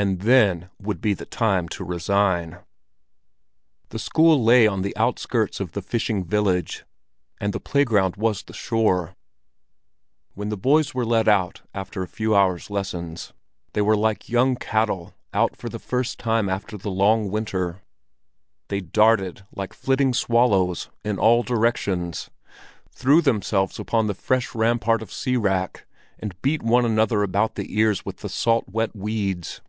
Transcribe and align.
And 0.00 0.20
then 0.20 0.70
would 0.80 1.00
be 1.00 1.12
the 1.12 1.26
time 1.26 1.68
to 1.70 1.82
resign! 1.82 2.58
The 3.88 3.98
school 3.98 4.40
lay 4.44 4.64
on 4.64 4.82
the 4.82 4.96
outskirts 4.96 5.58
of 5.58 5.72
the 5.72 5.82
fishing 5.82 6.24
village, 6.24 6.84
and 7.40 7.52
the 7.52 7.58
playground 7.58 8.14
was 8.14 8.44
the 8.44 8.52
shore. 8.52 9.16
When 10.34 10.50
the 10.50 10.56
boys 10.56 10.94
were 10.94 11.04
let 11.04 11.26
out 11.26 11.62
after 11.74 12.00
a 12.00 12.06
few 12.06 12.32
hours' 12.36 12.70
lessons, 12.70 13.32
they 13.72 13.82
were 13.82 13.96
like 13.96 14.28
young 14.28 14.54
cattle 14.54 15.16
out 15.34 15.56
for 15.56 15.68
the 15.68 15.80
first 15.80 16.16
time 16.20 16.48
after 16.48 16.76
the 16.78 16.92
long 16.92 17.28
winter. 17.28 17.82
They 18.68 18.78
darted, 18.80 19.44
like 19.52 19.72
flitting 19.74 20.14
swallows, 20.14 20.90
in 21.04 21.18
all 21.18 21.42
directions, 21.42 22.30
threw 22.88 23.20
themselves 23.20 23.80
upon 23.80 24.06
the 24.06 24.14
fresh 24.14 24.54
rampart 24.54 25.02
of 25.02 25.10
sea 25.12 25.36
wrack 25.36 25.86
and 26.20 26.40
beat 26.40 26.62
one 26.62 26.84
another 26.84 27.24
about 27.24 27.56
the 27.56 27.74
ears 27.76 28.04
with 28.04 28.18
the 28.18 28.28
salt 28.28 28.68
wet 28.68 28.94
weeds. 28.94 29.60